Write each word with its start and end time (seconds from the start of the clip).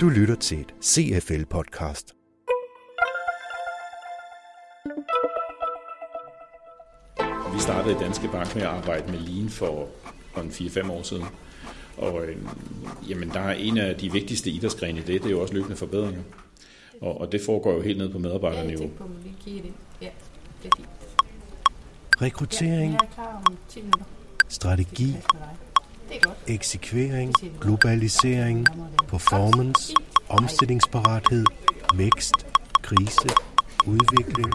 Du 0.00 0.08
lytter 0.08 0.34
til 0.40 0.60
et 0.60 0.74
CFL-podcast. 0.82 2.12
Vi 7.54 7.60
startede 7.60 7.94
i 7.94 7.98
Danske 7.98 8.28
Bank 8.28 8.54
med 8.54 8.62
at 8.62 8.68
arbejde 8.68 9.12
med 9.12 9.18
Lean 9.20 9.48
for, 9.48 9.88
for 10.34 10.40
4-5 10.40 10.90
år 10.90 11.02
siden. 11.02 11.24
Og 11.96 12.24
øh, 12.26 12.36
jamen, 13.08 13.28
der 13.30 13.40
er 13.40 13.52
en 13.52 13.78
af 13.78 13.96
de 13.96 14.12
vigtigste 14.12 14.50
idrætsgrene 14.50 14.98
i 14.98 15.02
det, 15.02 15.22
det 15.22 15.26
er 15.26 15.30
jo 15.30 15.40
også 15.42 15.54
løbende 15.54 15.76
forbedringer. 15.76 16.22
Og, 17.00 17.20
og 17.20 17.32
det 17.32 17.40
foregår 17.46 17.72
jo 17.72 17.80
helt 17.80 17.98
ned 17.98 18.12
på 18.12 18.18
medarbejderniveau. 18.18 18.82
Ja, 18.84 18.88
jeg 18.88 18.98
på, 18.98 19.04
om 19.04 19.24
vi 19.24 19.34
kigger 19.44 19.62
det. 19.62 19.72
Ja, 20.02 20.08
det 20.62 20.72
er 20.72 20.76
fint. 20.76 20.88
Rekruttering, 22.22 22.92
Ja, 22.92 22.98
jeg 23.02 23.08
er 23.10 23.14
klar 23.14 23.42
om 23.46 23.56
10 23.68 23.80
minutter. 23.80 24.04
strategi. 24.48 25.06
Det. 25.06 25.24
Eksekvering, 26.46 27.32
globalisering, 27.60 28.66
performance, 29.08 29.94
omstillingsparathed, 30.28 31.44
vækst, 31.96 32.32
krise, 32.82 33.28
udvikling. 33.86 34.52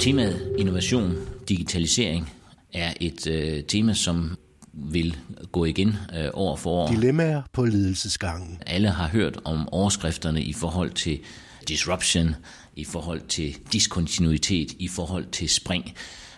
Temaet 0.00 0.54
innovation, 0.58 1.14
digitalisering 1.48 2.32
er 2.72 2.92
et 3.00 3.26
øh, 3.26 3.64
tema, 3.64 3.94
som 3.94 4.36
vil 4.72 5.16
gå 5.52 5.64
igen 5.64 5.96
øh, 6.16 6.28
år 6.34 6.56
for 6.56 6.70
år. 6.70 6.88
Dilemmaer 6.88 7.42
på 7.52 7.64
ledelsesgangen. 7.64 8.62
Alle 8.66 8.88
har 8.88 9.08
hørt 9.08 9.40
om 9.44 9.68
overskrifterne 9.68 10.42
i 10.42 10.52
forhold 10.52 10.90
til 10.90 11.20
disruption, 11.68 12.34
i 12.76 12.84
forhold 12.84 13.20
til 13.28 13.56
diskontinuitet, 13.72 14.72
i 14.78 14.88
forhold 14.88 15.26
til 15.26 15.48
spring. 15.48 15.94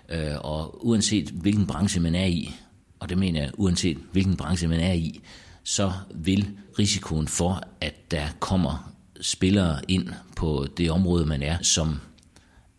Øh, 0.08 0.36
og 0.40 0.86
uanset 0.86 1.28
hvilken 1.28 1.66
branche 1.66 2.00
man 2.00 2.14
er 2.14 2.26
i, 2.26 2.54
og 2.98 3.08
det 3.08 3.18
mener 3.18 3.42
jeg, 3.42 3.50
uanset 3.54 3.98
hvilken 4.12 4.36
branche 4.36 4.68
man 4.68 4.80
er 4.80 4.92
i, 4.92 5.20
så 5.64 5.92
vil 6.14 6.48
risikoen 6.78 7.28
for, 7.28 7.62
at 7.80 8.10
der 8.10 8.26
kommer 8.40 8.92
spillere 9.20 9.80
ind 9.88 10.08
på 10.36 10.66
det 10.76 10.90
område, 10.90 11.26
man 11.26 11.42
er, 11.42 11.56
som 11.62 12.00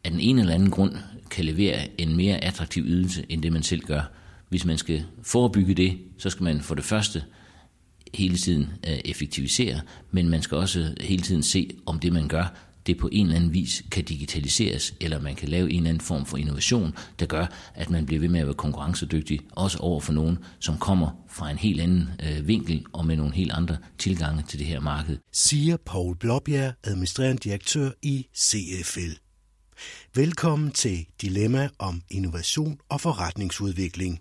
af 0.04 0.12
den 0.12 0.20
ene 0.20 0.42
eller 0.42 0.54
anden 0.54 0.72
grund 0.72 0.96
kan 1.30 1.46
levere 1.46 2.02
en 2.02 2.16
mere 2.16 2.44
attraktiv 2.44 2.84
ydelse, 2.86 3.26
end 3.30 3.44
det 3.44 3.54
man 3.54 3.64
selv 3.64 3.82
gør. 3.82 4.02
Hvis 4.50 4.66
man 4.66 4.78
skal 4.78 5.06
forebygge 5.24 5.74
det, 5.74 5.98
så 6.18 6.30
skal 6.30 6.44
man 6.44 6.62
for 6.62 6.76
det 6.76 6.84
første 6.84 7.24
hele 8.14 8.38
tiden 8.38 8.70
øh, 8.88 8.98
effektivisere, 9.06 9.82
men 10.12 10.30
man 10.30 10.42
skal 10.42 10.58
også 10.58 10.96
hele 11.02 11.22
tiden 11.22 11.44
se, 11.44 11.70
om 11.86 12.00
det 12.00 12.14
man 12.14 12.28
gør, 12.28 12.54
det 12.90 12.98
på 12.98 13.10
en 13.12 13.26
eller 13.26 13.36
anden 13.36 13.54
vis 13.54 13.84
kan 13.92 14.04
digitaliseres, 14.04 14.94
eller 15.00 15.22
man 15.22 15.36
kan 15.36 15.50
lave 15.50 15.72
en 15.72 15.78
eller 15.78 15.90
anden 15.90 16.02
form 16.02 16.26
for 16.26 16.38
innovation, 16.38 16.94
der 17.20 17.26
gør, 17.26 17.46
at 17.76 17.90
man 17.90 18.06
bliver 18.06 18.20
ved 18.20 18.30
med 18.30 18.40
at 18.40 18.46
være 18.46 18.56
konkurrencedygtig, 18.56 19.40
også 19.52 19.78
over 19.78 20.00
for 20.00 20.14
nogen, 20.14 20.38
som 20.60 20.78
kommer 20.78 21.26
fra 21.30 21.52
en 21.52 21.58
helt 21.58 21.82
anden 21.82 22.10
øh, 22.24 22.48
vinkel 22.48 22.86
og 22.94 23.06
med 23.06 23.16
nogle 23.16 23.34
helt 23.34 23.52
andre 23.52 23.78
tilgange 23.98 24.44
til 24.48 24.60
det 24.60 24.68
her 24.68 24.80
marked. 24.80 25.18
siger 25.32 25.78
Paul 25.86 26.16
Blåbjerg, 26.16 26.74
administrerende 26.84 27.40
direktør 27.44 27.90
i 28.02 28.28
CFL. 28.38 29.12
Velkommen 30.16 30.72
til 30.72 31.06
Dilemma 31.22 31.70
om 31.80 32.02
innovation 32.10 32.78
og 32.90 33.02
forretningsudvikling. 33.02 34.20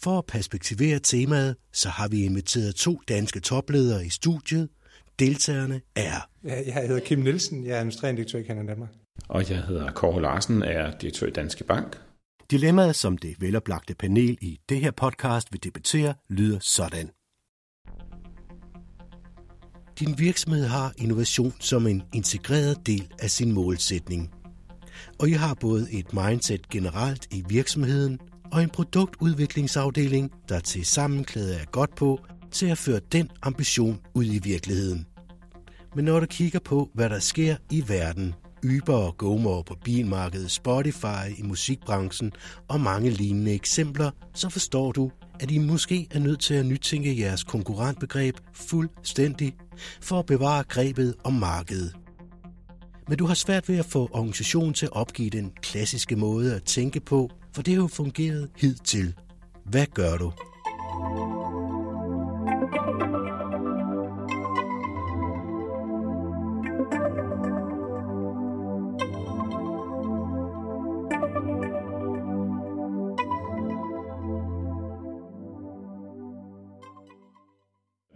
For 0.00 0.18
at 0.18 0.26
perspektivere 0.26 0.98
temaet, 0.98 1.56
så 1.72 1.88
har 1.88 2.08
vi 2.08 2.24
inviteret 2.24 2.74
to 2.74 3.00
danske 3.08 3.40
topledere 3.40 4.06
i 4.06 4.08
studiet. 4.08 4.68
Deltagerne 5.18 5.80
er 5.96 6.28
Ja, 6.44 6.62
Jeg 6.66 6.74
hedder 6.74 7.00
Kim 7.00 7.18
Nielsen, 7.18 7.64
jeg 7.64 7.72
er 7.72 7.76
administrerende 7.76 8.16
direktør 8.16 8.38
i 8.38 8.44
Canada 8.44 8.66
Danmark. 8.66 8.88
Og 9.28 9.50
jeg 9.50 9.62
hedder 9.62 9.90
Kåre 9.92 10.22
Larsen, 10.22 10.62
er 10.62 10.98
direktør 10.98 11.26
i 11.26 11.30
Danske 11.30 11.64
Bank. 11.64 12.00
Dilemmaet, 12.50 12.96
som 12.96 13.18
det 13.18 13.36
veloplagte 13.40 13.94
panel 13.94 14.38
i 14.40 14.60
det 14.68 14.80
her 14.80 14.90
podcast 14.90 15.52
vil 15.52 15.64
debattere, 15.64 16.14
lyder 16.28 16.58
sådan. 16.60 17.10
Din 20.00 20.18
virksomhed 20.18 20.66
har 20.66 20.92
innovation 20.98 21.54
som 21.60 21.86
en 21.86 22.02
integreret 22.14 22.86
del 22.86 23.12
af 23.18 23.30
sin 23.30 23.52
målsætning. 23.52 24.30
Og 25.18 25.28
I 25.28 25.32
har 25.32 25.54
både 25.54 25.92
et 25.92 26.12
mindset 26.12 26.68
generelt 26.68 27.26
i 27.30 27.44
virksomheden 27.48 28.18
og 28.52 28.62
en 28.62 28.70
produktudviklingsafdeling, 28.70 30.32
der 30.48 30.60
til 30.60 30.84
sammenklæder 30.86 31.58
er 31.58 31.64
godt 31.64 31.94
på 31.96 32.20
til 32.54 32.66
at 32.66 32.78
føre 32.78 33.00
den 33.12 33.30
ambition 33.42 34.00
ud 34.14 34.24
i 34.24 34.38
virkeligheden. 34.38 35.06
Men 35.96 36.04
når 36.04 36.20
du 36.20 36.26
kigger 36.26 36.58
på, 36.58 36.90
hvad 36.94 37.10
der 37.10 37.18
sker 37.18 37.56
i 37.70 37.84
verden, 37.88 38.34
Uber 38.64 38.94
og 38.94 39.16
GoMore 39.16 39.64
på 39.64 39.76
bilmarkedet, 39.84 40.50
Spotify 40.50 41.38
i 41.38 41.42
musikbranchen 41.42 42.32
og 42.68 42.80
mange 42.80 43.10
lignende 43.10 43.52
eksempler, 43.52 44.10
så 44.34 44.48
forstår 44.48 44.92
du, 44.92 45.10
at 45.40 45.50
I 45.50 45.58
måske 45.58 46.08
er 46.10 46.18
nødt 46.18 46.40
til 46.40 46.54
at 46.54 46.66
nytænke 46.66 47.20
jeres 47.20 47.44
konkurrentbegreb 47.44 48.36
fuldstændig 48.52 49.54
for 50.00 50.18
at 50.18 50.26
bevare 50.26 50.64
grebet 50.64 51.14
om 51.24 51.32
markedet. 51.32 51.94
Men 53.08 53.18
du 53.18 53.26
har 53.26 53.34
svært 53.34 53.68
ved 53.68 53.78
at 53.78 53.86
få 53.86 54.08
organisationen 54.12 54.74
til 54.74 54.86
at 54.86 54.92
opgive 54.92 55.30
den 55.30 55.52
klassiske 55.62 56.16
måde 56.16 56.54
at 56.54 56.64
tænke 56.64 57.00
på, 57.00 57.30
for 57.54 57.62
det 57.62 57.74
har 57.74 57.80
jo 57.80 57.86
fungeret 57.86 58.50
hidtil. 58.56 59.14
Hvad 59.64 59.86
gør 59.86 60.16
du? 60.16 60.32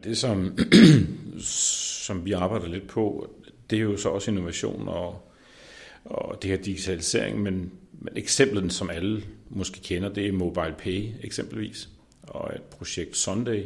Det, 0.04 0.18
som, 0.18 0.58
som 2.06 2.24
vi 2.24 2.32
arbejder 2.32 2.68
lidt 2.68 2.88
på, 2.88 3.30
det 3.70 3.78
er 3.78 3.82
jo 3.82 3.96
så 3.96 4.08
også 4.08 4.30
innovation 4.30 4.88
og, 4.88 5.32
og 6.04 6.42
det 6.42 6.50
her 6.50 6.58
digitalisering, 6.58 7.42
men, 7.42 7.72
men 7.92 8.16
eksemplet, 8.16 8.72
som 8.72 8.90
alle 8.90 9.22
måske 9.48 9.80
kender, 9.80 10.08
det 10.08 10.26
er 10.26 10.32
Mobile 10.32 10.74
Pay 10.78 11.10
eksempelvis, 11.22 11.88
og 12.22 12.52
et 12.54 12.62
projekt 12.62 13.16
Sunday, 13.16 13.64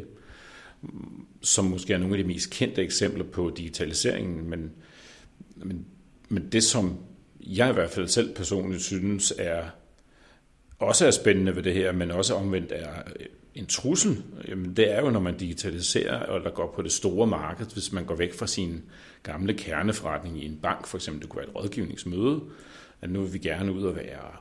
som 1.43 1.65
måske 1.65 1.93
er 1.93 1.99
nogle 1.99 2.17
af 2.17 2.23
de 2.23 2.29
mest 2.29 2.51
kendte 2.51 2.83
eksempler 2.83 3.25
på 3.25 3.53
digitaliseringen, 3.57 4.51
men, 4.51 4.73
men, 5.57 5.87
men 6.29 6.53
det, 6.53 6.65
som 6.65 6.99
jeg 7.41 7.71
i 7.71 7.73
hvert 7.73 7.91
fald 7.91 8.09
selv 8.09 8.35
personligt 8.35 8.83
synes 8.83 9.33
er 9.39 9.65
også 10.79 11.07
er 11.07 11.11
spændende 11.11 11.57
ved 11.57 11.63
det 11.63 11.75
her, 11.75 11.93
men 11.93 12.11
også 12.11 12.35
omvendt 12.35 12.73
er 12.73 13.03
en 13.55 13.67
trussel, 13.67 14.23
jamen 14.49 14.77
det 14.77 14.93
er 14.93 15.01
jo, 15.01 15.11
når 15.11 15.21
man 15.21 15.37
digitaliserer, 15.37 16.37
eller 16.37 16.51
går 16.51 16.73
på 16.77 16.83
det 16.83 16.93
store 16.93 17.27
marked, 17.27 17.67
hvis 17.67 17.93
man 17.93 18.05
går 18.05 18.15
væk 18.15 18.35
fra 18.35 18.47
sin 18.47 18.83
gamle 19.23 19.55
kerneforretning 19.55 20.43
i 20.43 20.47
en 20.47 20.59
bank, 20.63 20.87
for 20.87 20.99
eksempel 20.99 21.23
det 21.23 21.31
kunne 21.31 21.41
være 21.41 21.49
et 21.49 21.55
rådgivningsmøde, 21.55 22.41
at 23.01 23.11
nu 23.11 23.23
vil 23.23 23.33
vi 23.33 23.39
gerne 23.39 23.73
ud 23.73 23.83
og 23.83 23.97
være 23.97 24.37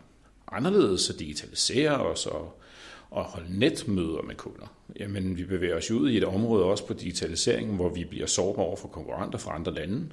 anderledes 0.51 1.09
og 1.09 1.19
digitalisere 1.19 1.97
os 1.97 2.25
og, 2.25 2.61
og 3.09 3.23
holde 3.23 3.59
netmøder 3.59 4.21
med 4.21 4.35
kunder. 4.35 4.75
Jamen 4.99 5.37
vi 5.37 5.43
bevæger 5.43 5.77
os 5.77 5.91
ud 5.91 6.09
i 6.09 6.17
et 6.17 6.23
område 6.23 6.63
også 6.63 6.87
på 6.87 6.93
digitaliseringen, 6.93 7.75
hvor 7.75 7.89
vi 7.89 8.05
bliver 8.05 8.27
sårbare 8.27 8.65
over 8.65 8.75
for 8.75 8.87
konkurrenter 8.87 9.39
fra 9.39 9.55
andre 9.55 9.73
lande. 9.73 10.09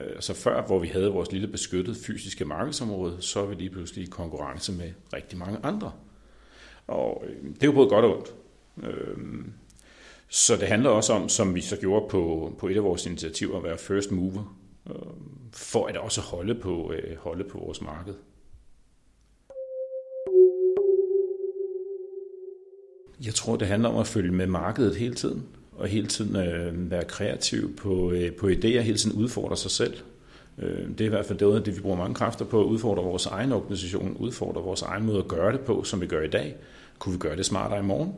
Øh, 0.00 0.20
så 0.20 0.34
før, 0.34 0.66
hvor 0.66 0.78
vi 0.78 0.88
havde 0.88 1.08
vores 1.08 1.32
lille 1.32 1.48
beskyttede 1.48 1.96
fysiske 2.06 2.44
markedsområde, 2.44 3.16
så 3.20 3.40
er 3.40 3.46
vi 3.46 3.54
lige 3.54 3.70
pludselig 3.70 4.04
i 4.04 4.10
konkurrence 4.10 4.72
med 4.72 4.90
rigtig 5.12 5.38
mange 5.38 5.58
andre. 5.62 5.92
Og 6.90 7.24
øh, 7.26 7.44
det 7.54 7.62
er 7.62 7.66
jo 7.66 7.72
både 7.72 7.88
godt 7.88 8.04
og 8.04 8.16
ondt. 8.16 8.34
Øhm, 8.82 9.52
så 10.28 10.56
det 10.56 10.68
handler 10.68 10.90
også 10.90 11.12
om, 11.12 11.28
som 11.28 11.54
vi 11.54 11.60
så 11.60 11.76
gjorde 11.76 12.08
på, 12.08 12.52
på 12.58 12.68
et 12.68 12.76
af 12.76 12.84
vores 12.84 13.06
initiativer, 13.06 13.56
at 13.56 13.64
være 13.64 13.78
first 13.78 14.10
mover, 14.10 14.56
øhm, 14.90 15.50
for 15.52 15.86
at 15.86 15.96
også 15.96 16.20
holde 16.20 16.54
på, 16.54 16.92
øh, 16.92 17.16
holde 17.16 17.44
på 17.44 17.58
vores 17.58 17.80
marked. 17.80 18.14
Jeg 23.24 23.34
tror, 23.34 23.56
det 23.56 23.68
handler 23.68 23.88
om 23.88 23.96
at 23.96 24.06
følge 24.06 24.32
med 24.32 24.46
markedet 24.46 24.96
hele 24.96 25.14
tiden, 25.14 25.46
og 25.72 25.88
hele 25.88 26.06
tiden 26.06 26.36
øh, 26.36 26.90
være 26.90 27.04
kreativ 27.04 27.76
på, 27.76 28.12
øh, 28.12 28.32
på 28.32 28.48
idéer, 28.48 28.80
hele 28.80 28.98
tiden 28.98 29.22
udfordre 29.22 29.56
sig 29.56 29.70
selv. 29.70 29.94
Øh, 30.60 30.88
det 30.88 31.00
er 31.00 31.04
i 31.04 31.08
hvert 31.08 31.26
fald 31.26 31.38
det, 31.38 31.66
det, 31.66 31.76
vi 31.76 31.80
bruger 31.80 31.96
mange 31.96 32.14
kræfter 32.14 32.44
på, 32.44 32.60
at 32.60 32.64
udfordre 32.64 33.02
vores 33.02 33.26
egen 33.26 33.52
organisation, 33.52 34.16
udfordre 34.18 34.62
vores 34.62 34.82
egen 34.82 35.06
måde 35.06 35.18
at 35.18 35.28
gøre 35.28 35.52
det 35.52 35.60
på, 35.60 35.84
som 35.84 36.00
vi 36.00 36.06
gør 36.06 36.22
i 36.22 36.28
dag. 36.28 36.56
Kunne 36.98 37.12
vi 37.12 37.18
gøre 37.18 37.36
det 37.36 37.46
smartere 37.46 37.78
i 37.78 37.82
morgen? 37.82 38.14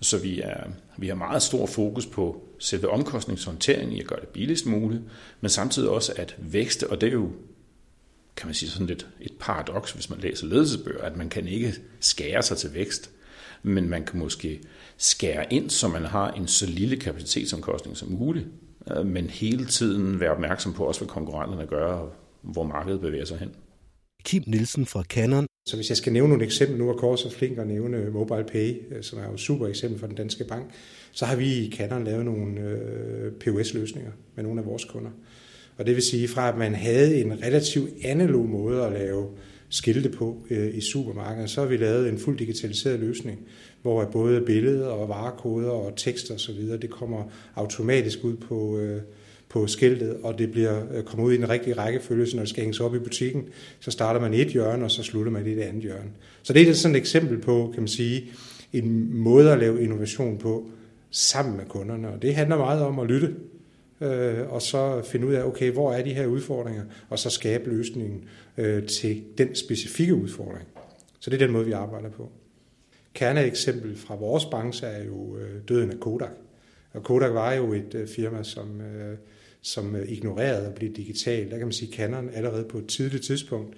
Så 0.00 0.18
vi, 0.18 0.40
er, 0.40 0.64
vi 0.96 1.08
har 1.08 1.14
meget 1.14 1.42
stor 1.42 1.66
fokus 1.66 2.06
på 2.06 2.42
selve 2.58 2.90
omkostningshåndteringen 2.90 3.96
i 3.96 4.00
at 4.00 4.06
gøre 4.06 4.20
det 4.20 4.28
billigst 4.28 4.66
muligt, 4.66 5.02
men 5.40 5.48
samtidig 5.48 5.90
også 5.90 6.12
at 6.16 6.36
vækste, 6.38 6.90
og 6.90 7.00
det 7.00 7.06
er 7.06 7.12
jo 7.12 7.30
kan 8.36 8.46
man 8.46 8.54
sige 8.54 8.70
sådan 8.70 8.86
lidt 8.86 9.06
et 9.20 9.32
paradoks, 9.40 9.92
hvis 9.92 10.10
man 10.10 10.18
læser 10.20 10.46
ledelsesbøger, 10.46 11.02
at 11.02 11.16
man 11.16 11.28
kan 11.28 11.48
ikke 11.48 11.74
skære 12.00 12.42
sig 12.42 12.56
til 12.56 12.74
vækst, 12.74 13.10
men 13.62 13.88
man 13.88 14.04
kan 14.04 14.18
måske 14.18 14.60
skære 14.96 15.52
ind, 15.52 15.70
så 15.70 15.88
man 15.88 16.04
har 16.04 16.30
en 16.30 16.48
så 16.48 16.66
lille 16.66 16.96
kapacitetsomkostning 16.96 17.96
som 17.96 18.08
muligt, 18.08 18.46
men 19.04 19.30
hele 19.30 19.66
tiden 19.66 20.20
være 20.20 20.30
opmærksom 20.30 20.72
på 20.72 20.84
også, 20.84 21.00
hvad 21.00 21.08
konkurrenterne 21.08 21.66
gør, 21.66 21.86
og 21.86 22.12
hvor 22.42 22.62
markedet 22.62 23.00
bevæger 23.00 23.24
sig 23.24 23.38
hen. 23.38 23.50
Kim 24.24 24.42
Nielsen 24.46 24.86
fra 24.86 25.02
Canon. 25.02 25.46
Så 25.68 25.76
hvis 25.76 25.88
jeg 25.88 25.96
skal 25.96 26.12
nævne 26.12 26.28
nogle 26.28 26.44
eksempler, 26.44 26.78
nu 26.78 26.88
er 26.88 26.94
Kors 26.96 27.20
så 27.20 27.30
flink 27.30 27.58
at 27.58 27.66
nævne 27.66 28.10
Mobile 28.10 28.44
Pay, 28.44 28.82
øh, 28.90 29.02
som 29.02 29.18
er 29.18 29.24
jo 29.24 29.34
et 29.34 29.40
super 29.40 29.66
eksempel 29.66 30.00
for 30.00 30.06
den 30.06 30.16
danske 30.16 30.44
bank, 30.44 30.70
så 31.12 31.24
har 31.24 31.36
vi 31.36 31.46
i 31.46 31.70
Canon 31.70 32.04
lavet 32.04 32.24
nogle 32.24 32.60
øh, 32.60 33.32
POS-løsninger 33.32 34.10
med 34.34 34.44
nogle 34.44 34.60
af 34.60 34.66
vores 34.66 34.84
kunder. 34.84 35.10
Og 35.78 35.86
det 35.86 35.94
vil 35.94 36.02
sige, 36.02 36.28
fra 36.28 36.48
at 36.48 36.58
man 36.58 36.74
havde 36.74 37.20
en 37.20 37.42
relativt 37.42 37.90
analog 38.04 38.48
måde 38.48 38.82
at 38.82 38.92
lave 38.92 39.28
skilte 39.68 40.08
på 40.08 40.46
øh, 40.50 40.74
i 40.74 40.80
supermarkedet, 40.80 41.50
så 41.50 41.60
har 41.60 41.68
vi 41.68 41.76
lavet 41.76 42.08
en 42.08 42.18
fuldt 42.18 42.38
digitaliseret 42.38 43.00
løsning, 43.00 43.38
hvor 43.86 44.04
både 44.04 44.40
billeder 44.40 44.86
og 44.86 45.08
varekoder 45.08 45.70
og 45.70 45.92
tekster 45.96 46.52
videre, 46.52 46.78
det 46.78 46.90
kommer 46.90 47.24
automatisk 47.56 48.24
ud 48.24 48.36
på, 48.36 48.78
øh, 48.78 49.00
på 49.48 49.66
skiltet, 49.66 50.16
og 50.22 50.38
det 50.38 50.50
bliver 50.50 50.82
øh, 50.94 51.04
kommer 51.04 51.26
ud 51.26 51.32
i 51.32 51.36
den 51.36 51.48
rigtige 51.48 51.74
rækkefølge, 51.74 52.26
så 52.26 52.36
når 52.36 52.42
det 52.42 52.50
skal 52.50 52.60
hænges 52.60 52.80
op 52.80 52.94
i 52.94 52.98
butikken, 52.98 53.44
så 53.80 53.90
starter 53.90 54.20
man 54.20 54.34
i 54.34 54.40
et 54.40 54.48
hjørne, 54.48 54.84
og 54.84 54.90
så 54.90 55.02
slutter 55.02 55.32
man 55.32 55.46
i 55.46 55.54
det 55.54 55.62
andet 55.62 55.82
hjørne. 55.82 56.10
Så 56.42 56.52
det 56.52 56.68
er 56.68 56.72
sådan 56.72 56.94
et 56.94 57.00
eksempel 57.00 57.38
på, 57.38 57.70
kan 57.74 57.82
man 57.82 57.88
sige, 57.88 58.30
en 58.72 59.16
måde 59.18 59.52
at 59.52 59.58
lave 59.58 59.82
innovation 59.82 60.38
på 60.38 60.68
sammen 61.10 61.56
med 61.56 61.64
kunderne, 61.64 62.08
og 62.08 62.22
det 62.22 62.34
handler 62.34 62.56
meget 62.56 62.82
om 62.82 62.98
at 62.98 63.06
lytte 63.06 63.34
øh, 64.00 64.52
og 64.52 64.62
så 64.62 65.02
finde 65.02 65.26
ud 65.26 65.32
af, 65.32 65.44
okay, 65.44 65.70
hvor 65.70 65.92
er 65.92 66.04
de 66.04 66.14
her 66.14 66.26
udfordringer, 66.26 66.82
og 67.08 67.18
så 67.18 67.30
skabe 67.30 67.70
løsningen 67.70 68.24
øh, 68.56 68.86
til 68.86 69.22
den 69.38 69.54
specifikke 69.54 70.14
udfordring. 70.14 70.68
Så 71.20 71.30
det 71.30 71.42
er 71.42 71.46
den 71.46 71.52
måde, 71.52 71.64
vi 71.64 71.72
arbejder 71.72 72.10
på. 72.10 72.30
Kerneeksempel 73.16 73.96
fra 73.96 74.14
vores 74.14 74.44
branche 74.44 74.86
er 74.86 75.04
jo 75.04 75.36
øh, 75.36 75.60
døden 75.68 75.90
af 75.90 76.00
Kodak. 76.00 76.30
Og 76.92 77.04
Kodak 77.04 77.34
var 77.34 77.52
jo 77.52 77.72
et 77.72 77.94
øh, 77.94 78.08
firma, 78.08 78.42
som, 78.42 78.80
øh, 78.80 79.16
som 79.62 79.96
ignorerede 80.08 80.66
at 80.66 80.74
blive 80.74 80.92
digital. 80.92 81.50
Der 81.50 81.56
kan 81.56 81.66
man 81.66 81.72
sige, 81.72 81.88
at 81.88 81.94
Canon 81.94 82.30
allerede 82.34 82.64
på 82.64 82.78
et 82.78 82.86
tidligt 82.86 83.24
tidspunkt 83.24 83.74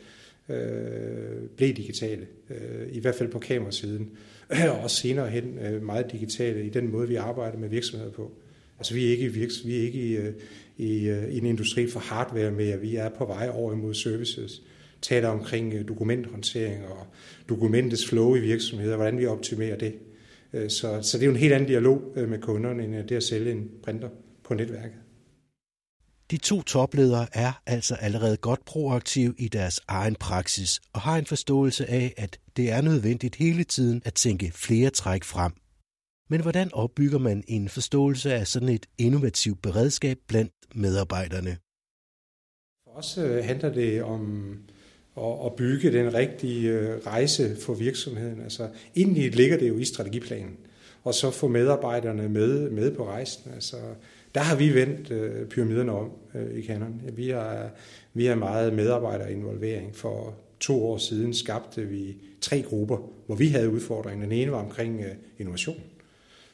øh, 0.49 1.49
blev 1.57 1.75
digitale, 1.75 2.27
øh, 2.51 2.89
i 2.93 3.01
hvert 3.01 3.15
fald 3.15 3.29
på 3.29 3.39
kamerasiden, 3.39 4.11
og 4.71 4.79
også 4.83 4.97
senere 4.97 5.31
hen 5.31 5.59
øh, 5.59 5.83
meget 5.83 6.13
digitale 6.13 6.67
i 6.67 6.71
den 6.71 6.93
måde, 6.93 7.09
vi 7.09 7.15
arbejder 7.15 7.59
med 7.59 7.69
virksomheder 7.69 8.13
på. 8.13 8.33
Altså 8.79 8.95
vi 8.95 9.07
er 9.07 9.11
ikke, 9.11 9.33
virks, 9.33 9.67
vi 9.67 9.77
er 9.77 9.83
ikke 9.83 9.99
i, 9.99 10.19
i, 10.77 11.11
i 11.11 11.39
en 11.39 11.47
industri 11.47 11.91
for 11.91 12.01
hardware 12.01 12.51
mere, 12.51 12.81
vi 12.81 12.97
er 12.97 13.09
på 13.09 13.25
vej 13.25 13.51
over 13.53 13.73
imod 13.73 13.95
services. 13.95 14.63
Taler 15.03 15.29
omkring 15.29 15.75
øh, 15.75 15.89
dokumenthåndtering 15.89 16.87
og 16.87 17.07
dokumentets 17.49 18.09
flow 18.09 18.35
i 18.35 18.41
virksomheder, 18.41 18.97
hvordan 18.97 19.19
vi 19.19 19.27
optimerer 19.27 19.77
det. 19.77 19.95
Så, 20.69 21.03
så 21.03 21.19
det 21.19 21.23
er 21.23 21.27
jo 21.27 21.33
en 21.33 21.39
helt 21.39 21.53
anden 21.53 21.69
dialog 21.69 22.03
med 22.15 22.41
kunderne, 22.41 22.85
end 22.85 23.09
det 23.09 23.17
at 23.17 23.23
sælge 23.23 23.53
en 23.53 23.71
printer 23.83 24.09
på 24.45 24.55
netværket. 24.55 24.99
De 26.31 26.37
to 26.37 26.63
topledere 26.63 27.27
er 27.33 27.53
altså 27.67 27.95
allerede 27.95 28.37
godt 28.37 28.65
proaktive 28.65 29.35
i 29.39 29.49
deres 29.49 29.81
egen 29.89 30.15
praksis 30.15 30.81
og 30.93 31.01
har 31.01 31.19
en 31.19 31.27
forståelse 31.27 31.91
af, 31.91 32.15
at 32.17 32.39
det 32.57 32.71
er 32.71 32.81
nødvendigt 32.81 33.37
hele 33.37 33.65
tiden 33.65 34.03
at 34.05 34.15
tænke 34.15 34.53
flere 34.55 34.91
træk 34.91 35.25
frem. 35.25 35.53
Men 36.31 36.41
hvordan 36.41 36.75
opbygger 36.75 37.19
man 37.19 37.45
en 37.49 37.69
forståelse 37.69 38.35
af 38.35 38.47
sådan 38.47 38.69
et 38.69 38.87
innovativt 38.99 39.63
beredskab 39.63 40.19
blandt 40.29 40.53
medarbejderne? 40.75 41.59
For 42.85 42.91
os 42.91 43.19
øh, 43.19 43.45
handler 43.45 43.73
det 43.73 44.03
om 44.03 44.53
og, 45.19 45.47
at 45.47 45.53
bygge 45.53 45.93
den 45.93 46.15
rigtige 46.15 46.71
øh, 46.71 46.99
rejse 47.07 47.57
for 47.57 47.75
virksomheden. 47.75 48.41
Altså, 48.43 48.69
egentlig 48.97 49.37
ligger 49.37 49.59
det 49.59 49.69
jo 49.69 49.79
i 49.79 49.85
strategiplanen, 49.85 50.57
og 51.05 51.15
så 51.15 51.31
få 51.31 51.49
medarbejderne 51.49 52.29
med, 52.29 52.71
med 52.71 52.95
på 52.95 53.07
rejsen. 53.07 53.53
Altså, 53.55 53.77
der 54.35 54.41
har 54.41 54.57
vi 54.57 54.75
vendt 54.75 55.11
øh, 55.11 55.47
pyramiderne 55.47 55.93
om 55.93 56.11
øh, 56.35 56.59
i 56.59 56.67
Canon. 56.67 57.03
Vi 57.13 57.29
har, 57.29 57.71
vi 58.15 58.27
har 58.27 58.35
meget 58.35 58.73
medarbejderinvolvering. 58.73 59.97
For 59.97 60.35
to 60.61 60.87
år 60.87 60.99
siden 60.99 61.35
skabte 61.35 61.83
vi 61.83 62.17
tre 62.41 62.63
grupper, 62.63 62.99
hvor 63.27 63.35
vi 63.35 63.49
havde 63.49 63.71
udfordringer. 63.71 64.25
Den 64.25 64.33
ene 64.33 64.53
var 64.53 64.65
omkring 64.65 65.01
øh, 65.01 65.15
innovation 65.39 65.81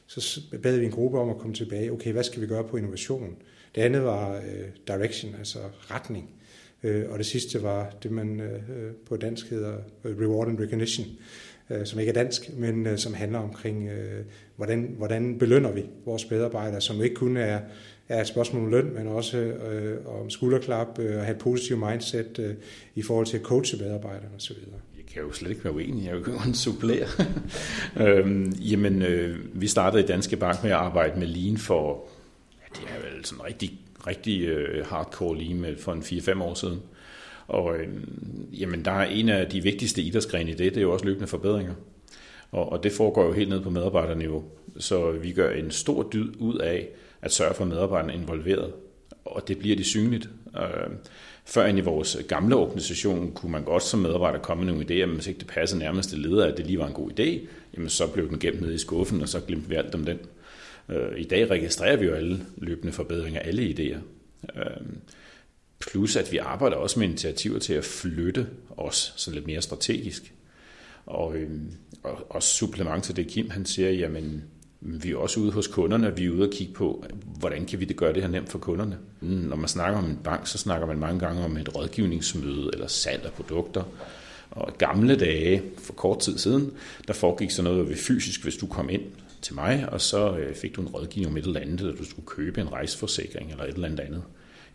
så 0.06 0.40
bad 0.62 0.78
vi 0.78 0.84
en 0.84 0.90
gruppe 0.90 1.18
om 1.18 1.30
at 1.30 1.38
komme 1.38 1.54
tilbage. 1.54 1.92
Okay, 1.92 2.12
hvad 2.12 2.24
skal 2.24 2.42
vi 2.42 2.46
gøre 2.46 2.64
på 2.64 2.76
innovation? 2.76 3.36
Det 3.74 3.80
andet 3.80 4.04
var 4.04 4.36
øh, 4.36 4.68
direction, 4.86 5.34
altså 5.38 5.58
retning. 5.90 6.30
Øh, 6.84 7.04
og 7.10 7.18
det 7.18 7.26
sidste 7.26 7.62
var 7.62 7.90
det, 8.02 8.10
man 8.10 8.40
øh, 8.40 8.92
på 9.08 9.16
dansk 9.16 9.50
hedder 9.50 9.74
øh, 10.04 10.20
reward 10.20 10.48
and 10.48 10.60
recognition, 10.60 11.06
øh, 11.70 11.86
som 11.86 12.00
ikke 12.00 12.10
er 12.10 12.14
dansk, 12.14 12.50
men 12.58 12.98
som 12.98 13.14
handler 13.14 13.38
omkring, 13.38 13.90
hvordan, 14.56 14.94
hvordan 14.98 15.38
belønner 15.38 15.72
vi 15.72 15.84
vores 16.04 16.30
medarbejdere, 16.30 16.80
som 16.80 17.02
ikke 17.02 17.14
kun 17.14 17.36
er, 17.36 17.60
er 18.08 18.20
et 18.20 18.26
spørgsmål 18.26 18.62
om 18.62 18.70
løn, 18.70 18.94
men 18.94 19.06
også 19.06 19.38
øh, 19.38 20.20
om 20.20 20.30
skulderklap 20.30 20.98
øh, 20.98 21.16
og 21.16 21.24
have 21.24 21.36
et 21.36 21.42
positivt 21.42 21.78
mindset 21.78 22.38
øh, 22.38 22.54
i 22.94 23.02
forhold 23.02 23.26
til 23.26 23.36
at 23.36 23.42
coache 23.42 23.78
medarbejderne 23.78 24.34
osv 24.36 24.56
kan 25.14 25.22
jo 25.22 25.32
slet 25.32 25.50
ikke 25.50 25.64
være 25.64 25.74
uenig, 25.74 26.06
jeg 26.06 26.14
vil 26.14 26.24
kun 26.24 26.54
supplere. 26.54 27.06
øhm, 28.06 28.52
jamen, 28.52 29.02
øh, 29.02 29.38
vi 29.60 29.66
startede 29.66 30.02
i 30.02 30.06
Danske 30.06 30.36
Bank 30.36 30.62
med 30.62 30.70
at 30.70 30.76
arbejde 30.76 31.18
med 31.18 31.26
Lean 31.26 31.56
for, 31.56 32.08
ja, 32.52 32.80
det 32.80 32.88
er 32.88 33.14
vel 33.14 33.24
sådan 33.24 33.44
rigtig, 33.44 33.80
rigtig 34.06 34.40
øh, 34.42 34.86
hardcore 34.86 35.38
lige 35.38 35.54
med, 35.54 35.76
for 35.76 35.92
en 35.92 36.00
4-5 36.00 36.42
år 36.42 36.54
siden. 36.54 36.80
Og 37.46 37.76
øh, 37.76 37.88
jamen, 38.52 38.84
der 38.84 38.90
er 38.90 39.04
en 39.04 39.28
af 39.28 39.48
de 39.48 39.62
vigtigste 39.62 40.02
idrætsgrene 40.02 40.50
i 40.50 40.54
det, 40.54 40.74
det 40.74 40.76
er 40.76 40.82
jo 40.82 40.92
også 40.92 41.04
løbende 41.04 41.26
forbedringer. 41.26 41.74
Og, 42.52 42.72
og 42.72 42.82
det 42.82 42.92
foregår 42.92 43.24
jo 43.24 43.32
helt 43.32 43.48
ned 43.48 43.60
på 43.60 43.70
medarbejderniveau. 43.70 44.44
Så 44.78 45.10
vi 45.10 45.32
gør 45.32 45.50
en 45.50 45.70
stor 45.70 46.08
dyd 46.12 46.32
ud 46.38 46.58
af 46.58 46.88
at 47.22 47.32
sørge 47.32 47.54
for, 47.54 47.64
at 47.64 47.68
medarbejderne 47.68 48.12
er 48.12 48.16
involveret. 48.16 48.72
Og 49.24 49.48
det 49.48 49.58
bliver 49.58 49.76
de 49.76 49.84
synligt. 49.84 50.28
Øh, 50.56 50.90
før 51.44 51.66
i 51.66 51.80
vores 51.80 52.16
gamle 52.28 52.56
organisation 52.56 53.32
kunne 53.32 53.52
man 53.52 53.64
godt 53.64 53.82
som 53.82 54.00
medarbejder 54.00 54.38
komme 54.38 54.64
med 54.64 54.72
nogle 54.72 54.86
idéer, 54.86 55.06
men 55.06 55.14
hvis 55.14 55.26
ikke 55.26 55.38
det 55.38 55.46
passede 55.46 55.80
nærmeste 55.80 56.16
leder, 56.16 56.46
at 56.46 56.56
det 56.56 56.66
lige 56.66 56.78
var 56.78 56.86
en 56.86 56.92
god 56.92 57.10
idé, 57.20 57.46
jamen 57.74 57.88
så 57.88 58.06
blev 58.12 58.28
den 58.28 58.38
gemt 58.38 58.60
ned 58.60 58.72
i 58.72 58.78
skuffen, 58.78 59.20
og 59.20 59.28
så 59.28 59.40
glemte 59.40 59.68
vi 59.68 59.74
alt 59.74 59.94
om 59.94 60.04
den. 60.04 60.18
Øh, 60.88 61.20
I 61.20 61.24
dag 61.24 61.50
registrerer 61.50 61.96
vi 61.96 62.06
jo 62.06 62.14
alle 62.14 62.46
løbende 62.56 62.92
forbedringer, 62.92 63.40
alle 63.40 63.62
idéer. 63.70 63.98
Øhm, 64.60 64.98
plus 65.78 66.16
at 66.16 66.32
vi 66.32 66.38
arbejder 66.38 66.76
også 66.76 66.98
med 66.98 67.08
initiativer 67.08 67.58
til 67.58 67.74
at 67.74 67.84
flytte 67.84 68.46
os 68.76 69.14
så 69.16 69.30
lidt 69.30 69.46
mere 69.46 69.62
strategisk. 69.62 70.34
Og, 71.06 71.36
øhm, 71.36 71.72
og, 72.02 72.26
og 72.30 72.42
supplement 72.42 73.04
til 73.04 73.16
det, 73.16 73.26
Kim 73.26 73.50
han 73.50 73.66
siger, 73.66 73.90
jamen 73.90 74.44
vi 74.80 75.10
er 75.10 75.16
også 75.16 75.40
ude 75.40 75.52
hos 75.52 75.66
kunderne, 75.66 76.16
vi 76.16 76.24
er 76.24 76.30
ude 76.30 76.42
og 76.42 76.52
kigge 76.52 76.72
på, 76.72 77.04
hvordan 77.38 77.66
kan 77.66 77.80
vi 77.80 77.84
det 77.84 77.96
gøre 77.96 78.12
det 78.12 78.22
her 78.22 78.30
nemt 78.30 78.48
for 78.48 78.58
kunderne. 78.58 78.98
Mm, 79.20 79.28
når 79.28 79.56
man 79.56 79.68
snakker 79.68 79.98
om 79.98 80.04
en 80.04 80.20
bank, 80.24 80.46
så 80.46 80.58
snakker 80.58 80.86
man 80.86 80.98
mange 80.98 81.20
gange 81.20 81.44
om 81.44 81.56
et 81.56 81.76
rådgivningsmøde 81.76 82.70
eller 82.72 82.86
salg 82.86 83.24
af 83.24 83.32
produkter. 83.32 83.82
Og 84.50 84.78
gamle 84.78 85.16
dage, 85.16 85.62
for 85.78 85.92
kort 85.92 86.18
tid 86.18 86.38
siden, 86.38 86.72
der 87.06 87.12
foregik 87.12 87.50
sådan 87.50 87.70
noget 87.70 87.88
ved 87.88 87.96
fysisk, 87.96 88.42
hvis 88.42 88.56
du 88.56 88.66
kom 88.66 88.90
ind 88.90 89.02
til 89.44 89.54
mig, 89.54 89.88
og 89.92 90.00
så 90.00 90.36
øh, 90.36 90.54
fik 90.54 90.76
du 90.76 90.80
en 90.80 90.88
rådgivning 90.88 91.32
om 91.32 91.36
et 91.36 91.44
eller 91.44 91.60
andet, 91.60 91.80
eller 91.80 91.96
du 91.96 92.04
skulle 92.04 92.26
købe 92.26 92.60
en 92.60 92.72
rejseforsikring 92.72 93.50
eller 93.50 93.64
et 93.64 93.74
eller 93.74 93.88
andet 93.88 94.00
andet. 94.00 94.22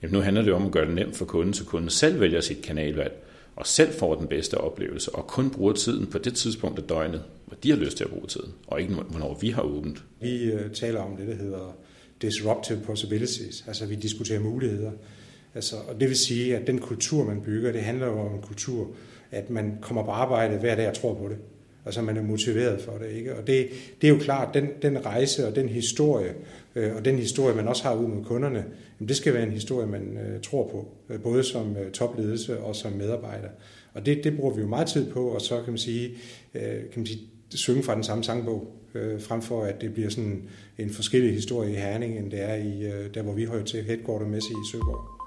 Jamen 0.01 0.13
nu 0.13 0.21
handler 0.21 0.41
det 0.41 0.53
om 0.53 0.65
at 0.65 0.71
gøre 0.71 0.85
det 0.85 0.95
nemt 0.95 1.15
for 1.15 1.25
kunden, 1.25 1.53
så 1.53 1.65
kunden 1.65 1.89
selv 1.89 2.19
vælger 2.19 2.41
sit 2.41 2.61
kanalvalg, 2.61 3.13
og 3.55 3.67
selv 3.67 3.93
får 3.93 4.15
den 4.15 4.27
bedste 4.27 4.57
oplevelse, 4.57 5.15
og 5.15 5.27
kun 5.27 5.49
bruger 5.49 5.73
tiden 5.73 6.07
på 6.07 6.17
det 6.17 6.35
tidspunkt 6.35 6.79
af 6.79 6.83
døgnet, 6.83 7.23
hvor 7.45 7.57
de 7.63 7.69
har 7.69 7.77
lyst 7.77 7.97
til 7.97 8.03
at 8.03 8.09
bruge 8.09 8.27
tiden, 8.27 8.53
og 8.67 8.81
ikke 8.81 8.93
hvornår 8.93 9.37
vi 9.41 9.49
har 9.49 9.61
åbent. 9.61 10.03
Vi 10.21 10.43
øh, 10.43 10.71
taler 10.71 11.01
om 11.01 11.17
det, 11.17 11.27
der 11.27 11.35
hedder 11.35 11.77
disruptive 12.21 12.79
possibilities, 12.85 13.63
altså 13.67 13.85
vi 13.85 13.95
diskuterer 13.95 14.39
muligheder. 14.39 14.91
Altså, 15.55 15.75
og 15.75 15.99
det 15.99 16.09
vil 16.09 16.17
sige, 16.17 16.57
at 16.57 16.67
den 16.67 16.79
kultur, 16.79 17.23
man 17.23 17.41
bygger, 17.41 17.71
det 17.71 17.81
handler 17.81 18.05
jo 18.05 18.19
om 18.19 18.35
en 18.35 18.41
kultur, 18.41 18.87
at 19.31 19.49
man 19.49 19.77
kommer 19.81 20.03
på 20.03 20.11
arbejde 20.11 20.57
hver 20.57 20.75
dag 20.75 20.87
og 20.87 20.93
tror 20.93 21.13
på 21.13 21.27
det. 21.29 21.37
Altså 21.85 22.01
man 22.01 22.17
er 22.17 22.21
motiveret 22.21 22.81
for 22.81 22.91
det. 22.91 23.09
Ikke? 23.09 23.35
Og 23.35 23.47
det, 23.47 23.67
det 24.01 24.07
er 24.07 24.11
jo 24.11 24.19
klart, 24.19 24.53
den, 24.53 24.67
den 24.81 25.05
rejse 25.05 25.47
og 25.47 25.55
den 25.55 25.69
historie, 25.69 26.33
øh, 26.75 26.95
og 26.95 27.05
den 27.05 27.15
historie, 27.15 27.55
man 27.55 27.67
også 27.67 27.83
har 27.83 27.95
ud 27.95 28.07
mod 28.07 28.23
kunderne, 28.23 28.65
jamen 28.99 29.07
det 29.07 29.15
skal 29.15 29.33
være 29.33 29.43
en 29.43 29.51
historie, 29.51 29.87
man 29.87 30.17
øh, 30.17 30.41
tror 30.41 30.67
på, 30.67 30.87
øh, 31.09 31.21
både 31.21 31.43
som 31.43 31.77
øh, 31.77 31.91
topledelse 31.91 32.59
og 32.59 32.75
som 32.75 32.91
medarbejder. 32.91 33.49
Og 33.93 34.05
det, 34.05 34.23
det 34.23 34.37
bruger 34.37 34.53
vi 34.53 34.61
jo 34.61 34.67
meget 34.67 34.87
tid 34.87 35.11
på, 35.11 35.27
og 35.27 35.41
så 35.41 35.55
kan 35.55 35.73
man 35.73 35.77
sige, 35.77 36.09
øh, 36.55 36.61
kan 36.61 36.95
man 36.95 37.05
sige 37.05 37.21
synge 37.49 37.83
fra 37.83 37.95
den 37.95 38.03
samme 38.03 38.23
sangbog, 38.23 38.73
øh, 38.95 39.21
frem 39.21 39.41
for 39.41 39.63
at 39.63 39.81
det 39.81 39.93
bliver 39.93 40.09
sådan 40.09 40.43
en 40.77 40.89
forskellig 40.89 41.33
historie 41.33 41.71
i 41.71 41.75
Herning, 41.75 42.17
end 42.17 42.31
det 42.31 42.41
er 42.41 42.55
i 42.55 42.85
øh, 42.85 43.13
der, 43.13 43.21
hvor 43.21 43.33
vi 43.33 43.45
hører 43.45 43.63
til 43.63 43.83
headquartermæssigt 43.83 44.57
i 44.65 44.71
Søborg. 44.71 45.18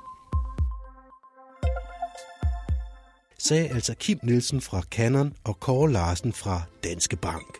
Sagde 3.52 3.68
altså 3.68 3.94
Kim 3.94 4.18
Nielsen 4.22 4.60
fra 4.60 4.82
Canon 4.90 5.32
og 5.44 5.60
Kåre 5.60 5.92
Larsen 5.92 6.32
fra 6.32 6.62
Danske 6.84 7.16
Bank. 7.16 7.58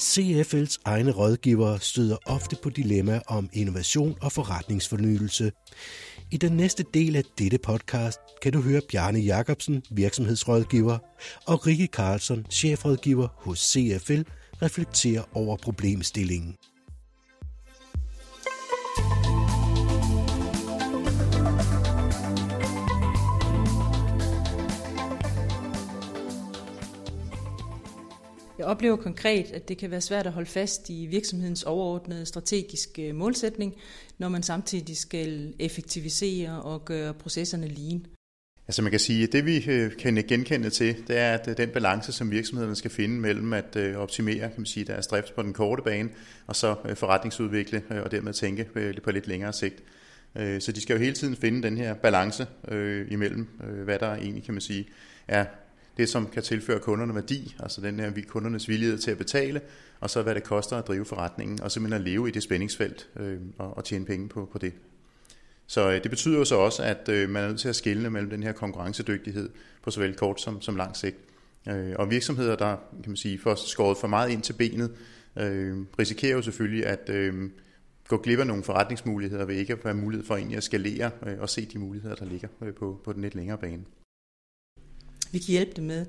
CFL's 0.00 0.76
egne 0.84 1.10
rådgivere 1.10 1.80
støder 1.80 2.16
ofte 2.26 2.56
på 2.62 2.70
dilemma 2.70 3.20
om 3.26 3.50
innovation 3.52 4.16
og 4.22 4.32
forretningsfornyelse. 4.32 5.52
I 6.30 6.36
den 6.36 6.52
næste 6.52 6.84
del 6.94 7.16
af 7.16 7.22
dette 7.38 7.58
podcast 7.58 8.18
kan 8.42 8.52
du 8.52 8.60
høre 8.60 8.80
Bjarne 8.90 9.18
Jacobsen, 9.18 9.82
virksomhedsrådgiver, 9.90 10.98
og 11.46 11.66
Rikke 11.66 11.88
Carlson, 11.92 12.46
chefrådgiver 12.50 13.28
hos 13.36 13.58
CFL, 13.58 14.22
reflektere 14.62 15.24
over 15.34 15.56
problemstillingen. 15.56 16.56
Jeg 28.58 28.66
oplever 28.66 28.96
konkret, 28.96 29.52
at 29.52 29.68
det 29.68 29.78
kan 29.78 29.90
være 29.90 30.00
svært 30.00 30.26
at 30.26 30.32
holde 30.32 30.48
fast 30.48 30.90
i 30.90 31.06
virksomhedens 31.06 31.62
overordnede 31.62 32.26
strategiske 32.26 33.08
øh, 33.08 33.14
målsætning, 33.14 33.74
når 34.18 34.28
man 34.28 34.42
samtidig 34.42 34.96
skal 34.96 35.54
effektivisere 35.58 36.62
og 36.62 36.84
gøre 36.84 37.14
processerne 37.14 37.68
lean. 37.68 38.06
Altså 38.68 38.82
man 38.82 38.90
kan 38.90 39.00
sige, 39.00 39.24
at 39.24 39.32
det 39.32 39.46
vi 39.46 39.70
øh, 39.70 39.96
kan 39.96 40.14
genkende 40.14 40.70
til, 40.70 41.08
det 41.08 41.18
er, 41.18 41.34
at 41.34 41.48
øh, 41.48 41.56
den 41.56 41.68
balance, 41.68 42.12
som 42.12 42.30
virksomhederne 42.30 42.76
skal 42.76 42.90
finde 42.90 43.20
mellem 43.20 43.52
at 43.52 43.76
optimere 43.96 44.40
kan 44.40 44.54
man 44.56 44.66
sige, 44.66 44.84
deres 44.84 45.06
drift 45.06 45.34
på 45.34 45.42
den 45.42 45.52
korte 45.52 45.82
bane, 45.82 46.08
og 46.46 46.56
så 46.56 46.74
forretningsudvikle 46.94 47.82
og 48.04 48.10
dermed 48.10 48.32
tænke 48.32 48.64
på 49.04 49.10
lidt 49.10 49.26
længere 49.26 49.52
sigt. 49.52 49.82
Så 50.36 50.72
de 50.74 50.80
skal 50.80 50.94
jo 50.94 51.00
hele 51.00 51.14
tiden 51.14 51.36
finde 51.36 51.62
den 51.62 51.76
her 51.76 51.94
balance 51.94 52.46
imellem, 53.10 53.48
hvad 53.84 53.98
der 53.98 54.14
egentlig 54.14 54.44
kan 54.44 54.54
man 54.54 54.60
sige, 54.60 54.88
er 55.28 55.44
det, 55.98 56.08
som 56.08 56.26
kan 56.26 56.42
tilføre 56.42 56.78
kunderne 56.78 57.14
værdi, 57.14 57.56
altså 57.58 57.80
den 57.80 58.00
her 58.00 58.12
kundernes 58.28 58.68
villighed 58.68 58.98
til 58.98 59.10
at 59.10 59.18
betale, 59.18 59.60
og 60.00 60.10
så 60.10 60.22
hvad 60.22 60.34
det 60.34 60.44
koster 60.44 60.76
at 60.76 60.86
drive 60.86 61.04
forretningen, 61.04 61.62
og 61.62 61.70
simpelthen 61.70 62.00
at 62.02 62.08
leve 62.08 62.28
i 62.28 62.30
det 62.30 62.42
spændingsfelt 62.42 63.08
øh, 63.20 63.38
og 63.58 63.84
tjene 63.84 64.04
penge 64.04 64.28
på, 64.28 64.48
på 64.52 64.58
det. 64.58 64.72
Så 65.66 65.90
øh, 65.90 66.02
det 66.02 66.10
betyder 66.10 66.38
jo 66.38 66.44
så 66.44 66.56
også, 66.56 66.82
at 66.82 67.08
øh, 67.08 67.28
man 67.30 67.44
er 67.44 67.48
nødt 67.48 67.60
til 67.60 67.68
at 67.68 67.76
skille 67.76 68.10
mellem 68.10 68.30
den 68.30 68.42
her 68.42 68.52
konkurrencedygtighed 68.52 69.48
på 69.82 69.90
såvel 69.90 70.14
kort 70.14 70.40
som, 70.40 70.60
som 70.62 70.76
lang 70.76 70.96
sigt. 70.96 71.16
Øh, 71.68 71.92
og 71.98 72.10
virksomheder, 72.10 72.56
der 72.56 72.76
kan 73.02 73.10
man 73.10 73.16
sige, 73.16 73.38
får 73.38 73.54
skåret 73.54 73.98
for 73.98 74.08
meget 74.08 74.30
ind 74.30 74.42
til 74.42 74.52
benet, 74.52 74.92
øh, 75.38 75.76
risikerer 75.98 76.36
jo 76.36 76.42
selvfølgelig 76.42 76.86
at 76.86 77.08
øh, 77.08 77.50
gå 78.08 78.16
glip 78.16 78.38
af 78.38 78.46
nogle 78.46 78.62
forretningsmuligheder 78.62 79.44
ved 79.44 79.54
ikke 79.54 79.72
at 79.72 79.78
have 79.82 79.96
mulighed 79.96 80.26
for 80.26 80.36
egentlig 80.36 80.56
at 80.56 80.64
skalere 80.64 81.10
øh, 81.26 81.40
og 81.40 81.48
se 81.48 81.66
de 81.66 81.78
muligheder, 81.78 82.14
der 82.14 82.24
ligger 82.24 82.48
øh, 82.62 82.74
på, 82.74 83.00
på 83.04 83.12
den 83.12 83.22
lidt 83.22 83.34
længere 83.34 83.58
bane. 83.58 83.84
Vi 85.32 85.38
kan 85.38 85.52
hjælpe 85.52 85.72
dem 85.76 85.84
med 85.84 86.06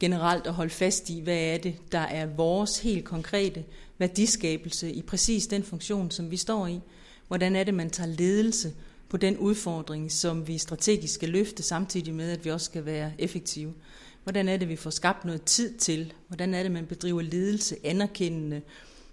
generelt 0.00 0.46
at 0.46 0.54
holde 0.54 0.70
fast 0.70 1.10
i, 1.10 1.20
hvad 1.20 1.38
er 1.38 1.58
det, 1.58 1.74
der 1.92 1.98
er 1.98 2.26
vores 2.26 2.78
helt 2.78 3.04
konkrete 3.04 3.64
værdiskabelse 3.98 4.92
i 4.92 5.02
præcis 5.02 5.46
den 5.46 5.62
funktion, 5.62 6.10
som 6.10 6.30
vi 6.30 6.36
står 6.36 6.66
i. 6.66 6.80
Hvordan 7.28 7.56
er 7.56 7.64
det, 7.64 7.74
man 7.74 7.90
tager 7.90 8.10
ledelse 8.10 8.72
på 9.08 9.16
den 9.16 9.36
udfordring, 9.36 10.12
som 10.12 10.48
vi 10.48 10.58
strategisk 10.58 11.14
skal 11.14 11.28
løfte, 11.28 11.62
samtidig 11.62 12.14
med, 12.14 12.30
at 12.30 12.44
vi 12.44 12.50
også 12.50 12.64
skal 12.64 12.84
være 12.84 13.12
effektive? 13.18 13.74
Hvordan 14.22 14.48
er 14.48 14.56
det, 14.56 14.68
vi 14.68 14.76
får 14.76 14.90
skabt 14.90 15.24
noget 15.24 15.42
tid 15.42 15.78
til? 15.78 16.12
Hvordan 16.28 16.54
er 16.54 16.62
det, 16.62 16.72
man 16.72 16.86
bedriver 16.86 17.22
ledelse, 17.22 17.76
anerkendende, 17.84 18.62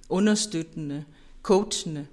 understøttende, 0.09 1.03
coachende 1.43 2.05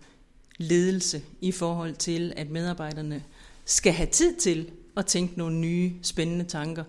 ledelse 0.58 1.22
i 1.40 1.52
forhold 1.52 1.94
til, 1.94 2.32
at 2.36 2.50
medarbejderne 2.50 3.22
skal 3.64 3.92
have 3.92 4.08
tid 4.10 4.36
til 4.36 4.70
at 4.96 5.06
tænke 5.06 5.38
nogle 5.38 5.56
nye, 5.56 5.92
spændende 6.02 6.44
tanker, 6.44 6.84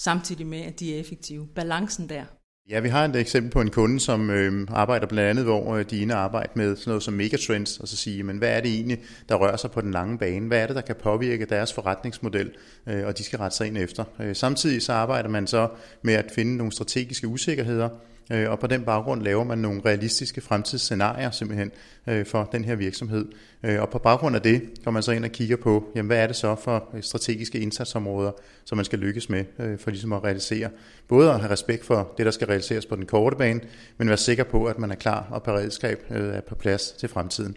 samtidig 0.00 0.46
med, 0.46 0.60
at 0.60 0.80
de 0.80 0.94
er 0.96 1.00
effektive. 1.00 1.46
Balancen 1.54 2.08
der. 2.08 2.24
Ja, 2.70 2.80
vi 2.80 2.88
har 2.88 3.04
et 3.04 3.16
eksempel 3.16 3.52
på 3.52 3.60
en 3.60 3.70
kunde, 3.70 4.00
som 4.00 4.30
øh, 4.30 4.68
arbejder 4.70 5.06
blandt 5.06 5.30
andet, 5.30 5.44
hvor 5.44 5.74
øh, 5.74 5.84
de 5.90 6.00
inde 6.00 6.14
arbejder 6.14 6.52
med 6.54 6.76
sådan 6.76 6.90
noget 6.90 7.02
som 7.02 7.14
megatrends, 7.14 7.78
og 7.78 7.88
så 7.88 7.96
sige, 7.96 8.22
men 8.22 8.38
hvad 8.38 8.48
er 8.48 8.60
det 8.60 8.74
egentlig, 8.74 8.98
der 9.28 9.34
rører 9.34 9.56
sig 9.56 9.70
på 9.70 9.80
den 9.80 9.90
lange 9.90 10.18
bane? 10.18 10.46
Hvad 10.46 10.58
er 10.58 10.66
det, 10.66 10.76
der 10.76 10.82
kan 10.82 10.96
påvirke 11.02 11.44
deres 11.44 11.72
forretningsmodel, 11.72 12.50
øh, 12.86 13.06
og 13.06 13.18
de 13.18 13.24
skal 13.24 13.38
rette 13.38 13.56
sig 13.56 13.66
ind 13.66 13.78
efter? 13.78 14.04
Øh, 14.20 14.36
samtidig 14.36 14.82
så 14.82 14.92
arbejder 14.92 15.28
man 15.28 15.46
så 15.46 15.68
med 16.02 16.14
at 16.14 16.30
finde 16.34 16.56
nogle 16.56 16.72
strategiske 16.72 17.28
usikkerheder, 17.28 17.88
Øh, 18.32 18.50
og 18.50 18.58
på 18.58 18.66
den 18.66 18.84
baggrund 18.84 19.22
laver 19.22 19.44
man 19.44 19.58
nogle 19.58 19.82
realistiske 19.86 20.40
fremtidsscenarier 20.40 21.30
simpelthen 21.30 21.70
øh, 22.06 22.26
for 22.26 22.48
den 22.52 22.64
her 22.64 22.74
virksomhed. 22.74 23.26
Øh, 23.62 23.80
og 23.80 23.88
på 23.88 23.98
baggrund 23.98 24.36
af 24.36 24.42
det 24.42 24.62
går 24.84 24.90
man 24.90 25.02
så 25.02 25.12
ind 25.12 25.24
og 25.24 25.30
kigger 25.30 25.56
på, 25.56 25.84
jamen, 25.94 26.06
hvad 26.06 26.18
er 26.18 26.26
det 26.26 26.36
så 26.36 26.54
for 26.54 26.88
øh, 26.94 27.02
strategiske 27.02 27.60
indsatsområder, 27.60 28.32
som 28.64 28.78
man 28.78 28.84
skal 28.84 28.98
lykkes 28.98 29.28
med 29.28 29.44
for 29.78 29.90
ligesom 29.90 30.12
at 30.12 30.24
realisere. 30.24 30.70
Både 31.08 31.30
at 31.30 31.40
have 31.40 31.52
respekt 31.52 31.84
for 31.84 32.12
det, 32.18 32.26
der 32.26 32.32
skal 32.32 32.46
realiseres 32.46 32.86
på 32.86 32.96
den 32.96 33.06
korte 33.06 33.36
bane, 33.36 33.60
men 33.98 34.08
være 34.08 34.16
sikker 34.16 34.44
på, 34.44 34.64
at 34.64 34.78
man 34.78 34.90
er 34.90 34.94
klar 34.94 35.26
og 35.30 35.42
beredskab 35.42 36.04
er 36.10 36.40
på 36.40 36.54
plads 36.54 36.90
til 36.90 37.08
fremtiden. 37.08 37.56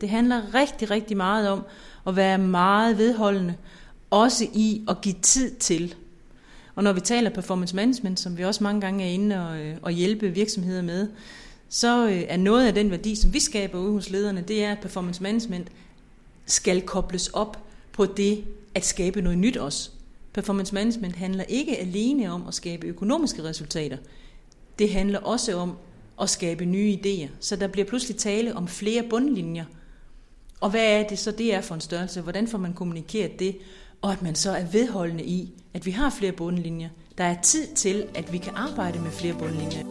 Det 0.00 0.08
handler 0.08 0.54
rigtig, 0.54 0.90
rigtig 0.90 1.16
meget 1.16 1.48
om 1.48 1.64
at 2.06 2.16
være 2.16 2.38
meget 2.38 2.98
vedholdende, 2.98 3.54
også 4.10 4.44
i 4.54 4.84
at 4.88 5.00
give 5.02 5.14
tid 5.22 5.54
til 5.54 5.94
og 6.78 6.84
når 6.84 6.92
vi 6.92 7.00
taler 7.00 7.30
performance 7.30 7.76
management, 7.76 8.20
som 8.20 8.38
vi 8.38 8.44
også 8.44 8.64
mange 8.64 8.80
gange 8.80 9.04
er 9.04 9.08
inde 9.08 9.48
og, 9.48 9.58
øh, 9.58 9.76
og 9.82 9.92
hjælpe 9.92 10.28
virksomheder 10.28 10.82
med, 10.82 11.08
så 11.68 12.08
øh, 12.08 12.24
er 12.28 12.36
noget 12.36 12.66
af 12.66 12.74
den 12.74 12.90
værdi, 12.90 13.14
som 13.14 13.32
vi 13.32 13.40
skaber 13.40 13.78
ude 13.78 13.92
hos 13.92 14.10
lederne, 14.10 14.44
det 14.48 14.64
er, 14.64 14.72
at 14.72 14.78
performance 14.78 15.22
management 15.22 15.68
skal 16.46 16.82
kobles 16.82 17.28
op 17.28 17.58
på 17.92 18.06
det 18.06 18.44
at 18.74 18.84
skabe 18.84 19.20
noget 19.20 19.38
nyt 19.38 19.56
også. 19.56 19.90
Performance 20.32 20.74
management 20.74 21.16
handler 21.16 21.44
ikke 21.44 21.78
alene 21.78 22.32
om 22.32 22.46
at 22.48 22.54
skabe 22.54 22.86
økonomiske 22.86 23.44
resultater. 23.44 23.96
Det 24.78 24.92
handler 24.92 25.18
også 25.18 25.56
om 25.56 25.76
at 26.20 26.30
skabe 26.30 26.64
nye 26.64 26.98
idéer. 27.04 27.28
Så 27.40 27.56
der 27.56 27.66
bliver 27.66 27.86
pludselig 27.86 28.16
tale 28.16 28.56
om 28.56 28.68
flere 28.68 29.02
bundlinjer. 29.10 29.64
Og 30.60 30.70
hvad 30.70 30.84
er 30.84 31.08
det 31.08 31.18
så, 31.18 31.30
det 31.30 31.54
er 31.54 31.60
for 31.60 31.74
en 31.74 31.80
størrelse? 31.80 32.20
Hvordan 32.20 32.48
får 32.48 32.58
man 32.58 32.74
kommunikeret 32.74 33.38
det? 33.38 33.56
Og 34.02 34.12
at 34.12 34.22
man 34.22 34.34
så 34.34 34.50
er 34.50 34.64
vedholdende 34.64 35.24
i, 35.24 35.52
at 35.74 35.86
vi 35.86 35.90
har 35.90 36.10
flere 36.10 36.32
bundlinjer. 36.32 36.88
Der 37.18 37.24
er 37.24 37.42
tid 37.42 37.66
til, 37.74 38.06
at 38.14 38.32
vi 38.32 38.38
kan 38.38 38.52
arbejde 38.56 38.98
med 38.98 39.10
flere 39.10 39.34
bundlinjer. 39.34 39.84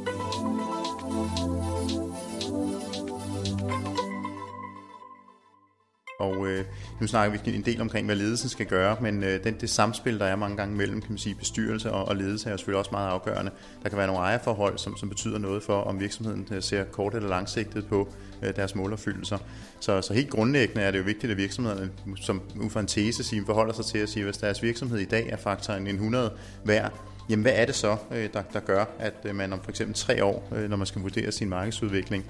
Og 6.19 6.47
øh, 6.47 6.65
nu 7.01 7.07
snakker 7.07 7.39
vi 7.39 7.55
en 7.55 7.61
del 7.61 7.81
omkring, 7.81 8.05
hvad 8.05 8.15
ledelsen 8.15 8.49
skal 8.49 8.65
gøre, 8.65 8.97
men 9.01 9.23
øh, 9.23 9.43
den, 9.43 9.55
det 9.61 9.69
samspil, 9.69 10.19
der 10.19 10.25
er 10.25 10.35
mange 10.35 10.57
gange 10.57 10.75
mellem 10.75 11.01
kan 11.01 11.11
man 11.11 11.17
sige, 11.17 11.35
bestyrelse 11.35 11.91
og, 11.91 12.07
og 12.07 12.15
ledelse, 12.15 12.47
er 12.47 12.51
jo 12.51 12.57
selvfølgelig 12.57 12.79
også 12.79 12.91
meget 12.91 13.09
afgørende. 13.09 13.51
Der 13.83 13.89
kan 13.89 13.97
være 13.97 14.07
nogle 14.07 14.21
ejerforhold, 14.21 14.77
som, 14.77 14.97
som 14.97 15.09
betyder 15.09 15.37
noget 15.37 15.63
for, 15.63 15.81
om 15.81 15.99
virksomheden 15.99 16.47
øh, 16.51 16.63
ser 16.63 16.83
kort 16.83 17.15
eller 17.15 17.29
langsigtet 17.29 17.87
på 17.87 18.07
øh, 18.43 18.55
deres 18.55 18.75
målopfyldelser. 18.75 19.37
Så, 19.79 20.01
så 20.01 20.13
helt 20.13 20.29
grundlæggende 20.29 20.81
er 20.81 20.91
det 20.91 20.99
jo 20.99 21.03
vigtigt, 21.03 21.31
at 21.31 21.37
virksomhederne, 21.37 21.89
som 22.15 22.41
ud 22.59 22.69
fra 22.69 22.79
en 22.79 22.87
tese, 22.87 23.23
siger, 23.23 23.45
forholder 23.45 23.73
sig 23.73 23.85
til 23.85 23.97
at 23.97 24.09
sige, 24.09 24.23
hvis 24.23 24.37
deres 24.37 24.63
virksomhed 24.63 24.99
i 24.99 25.05
dag 25.05 25.29
er 25.29 25.37
faktoren 25.37 25.87
100 25.87 26.31
værd, 26.63 26.93
jamen 27.29 27.43
hvad 27.43 27.53
er 27.55 27.65
det 27.65 27.75
så, 27.75 27.97
øh, 28.11 28.29
der, 28.33 28.41
der 28.53 28.59
gør, 28.59 28.85
at 28.99 29.13
øh, 29.23 29.35
man 29.35 29.53
om 29.53 29.61
for 29.63 29.69
eksempel 29.69 29.95
tre 29.95 30.23
år, 30.23 30.67
når 30.69 30.77
man 30.77 30.87
skal 30.87 31.01
vurdere 31.01 31.31
sin 31.31 31.49
markedsudvikling 31.49 32.25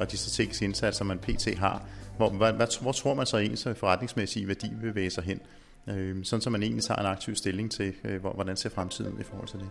og 0.00 0.12
de 0.12 0.16
strategiske 0.16 0.64
indsatser, 0.64 1.04
man 1.04 1.18
pt. 1.18 1.58
har, 1.58 1.82
hvor, 2.28 2.38
hvad, 2.38 2.52
hvad, 2.52 2.82
hvor 2.82 2.92
tror 2.92 3.14
man 3.14 3.26
så 3.26 3.36
ens 3.36 3.68
forretningsmæssige 3.76 4.48
værdi 4.48 4.68
vil 4.80 4.88
bevæge 4.90 5.10
sig 5.10 5.24
hen? 5.24 5.40
Øh, 5.86 6.24
sådan 6.24 6.40
så 6.40 6.50
man 6.50 6.62
egentlig 6.62 6.84
tager 6.84 7.00
en 7.00 7.06
aktiv 7.06 7.34
stilling 7.34 7.70
til, 7.70 7.94
øh, 8.04 8.24
hvordan 8.24 8.56
ser 8.56 8.70
fremtiden 8.70 9.20
i 9.20 9.22
forhold 9.22 9.48
til 9.48 9.58
det. 9.58 9.68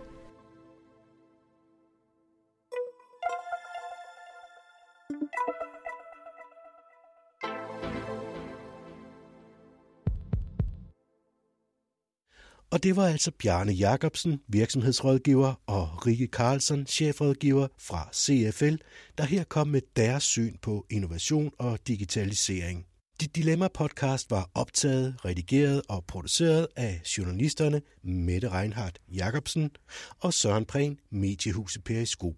Og 12.71 12.83
det 12.83 12.95
var 12.95 13.07
altså 13.07 13.31
Bjarne 13.31 13.71
Jacobsen, 13.71 14.41
virksomhedsrådgiver, 14.47 15.53
og 15.67 16.07
Rikke 16.07 16.27
Carlsen, 16.27 16.87
chefrådgiver 16.87 17.67
fra 17.79 18.09
CFL, 18.13 18.75
der 19.17 19.23
her 19.23 19.43
kom 19.43 19.67
med 19.67 19.81
deres 19.95 20.23
syn 20.23 20.57
på 20.61 20.85
innovation 20.89 21.51
og 21.59 21.79
digitalisering. 21.87 22.85
Dit 23.21 23.35
Dilemma-podcast 23.35 24.25
var 24.29 24.49
optaget, 24.53 25.25
redigeret 25.25 25.81
og 25.89 26.05
produceret 26.07 26.67
af 26.75 27.01
journalisterne 27.17 27.81
Mette 28.03 28.49
Reinhardt 28.49 28.99
Jacobsen 29.07 29.71
og 30.19 30.33
Søren 30.33 30.65
Prehn, 30.65 30.99
Mediehuset 31.11 31.83
Periskop. 31.83 32.35